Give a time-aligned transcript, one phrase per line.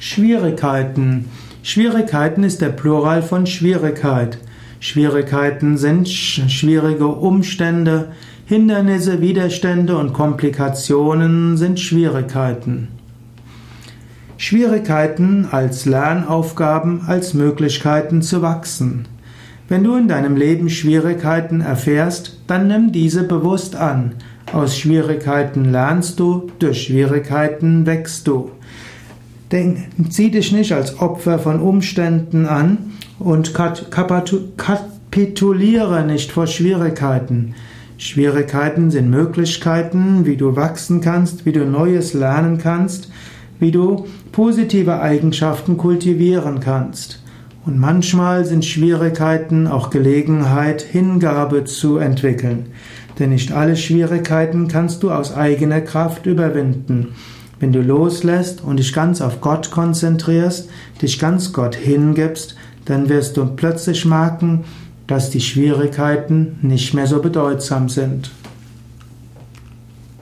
[0.00, 1.24] Schwierigkeiten.
[1.64, 4.38] Schwierigkeiten ist der Plural von Schwierigkeit.
[4.78, 8.12] Schwierigkeiten sind schwierige Umstände,
[8.46, 12.88] Hindernisse, Widerstände und Komplikationen sind Schwierigkeiten.
[14.36, 19.08] Schwierigkeiten als Lernaufgaben, als Möglichkeiten zu wachsen.
[19.68, 24.14] Wenn du in deinem Leben Schwierigkeiten erfährst, dann nimm diese bewusst an.
[24.52, 28.52] Aus Schwierigkeiten lernst du, durch Schwierigkeiten wächst du.
[29.50, 29.78] Denk,
[30.10, 33.54] zieh dich nicht als Opfer von Umständen an und
[34.56, 37.54] kapituliere nicht vor Schwierigkeiten.
[37.96, 43.10] Schwierigkeiten sind Möglichkeiten, wie du wachsen kannst, wie du Neues lernen kannst,
[43.58, 47.22] wie du positive Eigenschaften kultivieren kannst.
[47.64, 52.66] Und manchmal sind Schwierigkeiten auch Gelegenheit, Hingabe zu entwickeln.
[53.18, 57.08] Denn nicht alle Schwierigkeiten kannst du aus eigener Kraft überwinden.
[57.60, 60.68] Wenn du loslässt und dich ganz auf Gott konzentrierst,
[61.02, 62.54] dich ganz Gott hingibst,
[62.84, 64.64] dann wirst du plötzlich merken,
[65.06, 68.30] dass die Schwierigkeiten nicht mehr so bedeutsam sind.